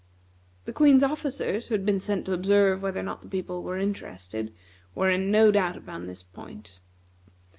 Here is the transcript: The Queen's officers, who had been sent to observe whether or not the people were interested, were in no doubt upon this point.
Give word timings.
The 0.65 0.73
Queen's 0.73 1.03
officers, 1.03 1.67
who 1.67 1.75
had 1.75 1.85
been 1.85 1.99
sent 1.99 2.25
to 2.25 2.33
observe 2.33 2.81
whether 2.81 2.99
or 3.01 3.03
not 3.03 3.21
the 3.21 3.27
people 3.27 3.61
were 3.61 3.77
interested, 3.77 4.51
were 4.95 5.11
in 5.11 5.29
no 5.29 5.51
doubt 5.51 5.77
upon 5.77 6.07
this 6.07 6.23
point. 6.23 6.79